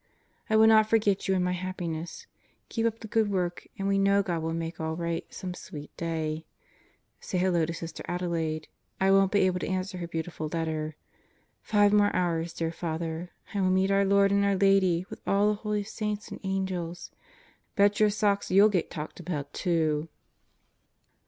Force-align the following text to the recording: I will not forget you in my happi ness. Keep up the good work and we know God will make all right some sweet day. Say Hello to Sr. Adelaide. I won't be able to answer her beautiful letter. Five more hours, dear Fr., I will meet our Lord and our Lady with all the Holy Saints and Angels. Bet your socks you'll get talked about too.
I 0.49 0.55
will 0.55 0.65
not 0.65 0.89
forget 0.89 1.27
you 1.27 1.35
in 1.35 1.43
my 1.43 1.53
happi 1.53 1.87
ness. 1.87 2.25
Keep 2.69 2.87
up 2.87 2.99
the 3.01 3.07
good 3.07 3.29
work 3.29 3.67
and 3.77 3.87
we 3.87 3.99
know 3.99 4.23
God 4.23 4.41
will 4.41 4.51
make 4.51 4.79
all 4.79 4.95
right 4.95 5.23
some 5.31 5.53
sweet 5.53 5.95
day. 5.95 6.43
Say 7.19 7.37
Hello 7.37 7.67
to 7.67 7.71
Sr. 7.71 8.03
Adelaide. 8.07 8.67
I 8.99 9.11
won't 9.11 9.31
be 9.31 9.41
able 9.41 9.59
to 9.59 9.67
answer 9.67 9.99
her 9.99 10.07
beautiful 10.07 10.47
letter. 10.51 10.95
Five 11.61 11.93
more 11.93 12.09
hours, 12.15 12.51
dear 12.51 12.71
Fr., 12.71 13.27
I 13.53 13.61
will 13.61 13.69
meet 13.69 13.91
our 13.91 14.03
Lord 14.03 14.31
and 14.31 14.43
our 14.43 14.55
Lady 14.55 15.05
with 15.11 15.21
all 15.27 15.49
the 15.49 15.53
Holy 15.61 15.83
Saints 15.83 16.29
and 16.31 16.39
Angels. 16.41 17.11
Bet 17.75 17.99
your 17.99 18.09
socks 18.09 18.49
you'll 18.49 18.69
get 18.69 18.89
talked 18.89 19.19
about 19.19 19.53
too. 19.53 20.09